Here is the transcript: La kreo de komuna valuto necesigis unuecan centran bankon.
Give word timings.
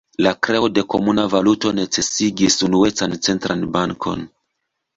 La 0.25 0.29
kreo 0.45 0.69
de 0.77 0.83
komuna 0.93 1.25
valuto 1.33 1.73
necesigis 1.81 2.59
unuecan 2.71 3.17
centran 3.29 3.65
bankon. 3.79 4.29